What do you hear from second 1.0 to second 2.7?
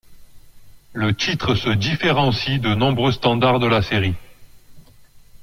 titre se différencie